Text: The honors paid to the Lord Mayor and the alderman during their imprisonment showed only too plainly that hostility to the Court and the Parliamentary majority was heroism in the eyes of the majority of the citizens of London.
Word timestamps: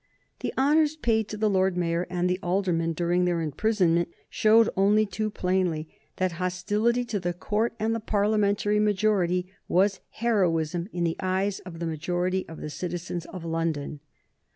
The 0.39 0.51
honors 0.57 0.95
paid 0.95 1.27
to 1.27 1.37
the 1.37 1.47
Lord 1.47 1.77
Mayor 1.77 2.07
and 2.09 2.27
the 2.27 2.39
alderman 2.41 2.93
during 2.93 3.25
their 3.25 3.39
imprisonment 3.39 4.09
showed 4.31 4.67
only 4.75 5.05
too 5.05 5.29
plainly 5.29 5.87
that 6.15 6.31
hostility 6.41 7.05
to 7.05 7.19
the 7.19 7.33
Court 7.35 7.75
and 7.79 7.93
the 7.93 7.99
Parliamentary 7.99 8.79
majority 8.79 9.45
was 9.67 9.99
heroism 10.09 10.87
in 10.91 11.03
the 11.03 11.17
eyes 11.19 11.59
of 11.67 11.77
the 11.77 11.85
majority 11.85 12.47
of 12.49 12.59
the 12.61 12.71
citizens 12.71 13.25
of 13.27 13.45
London. 13.45 13.99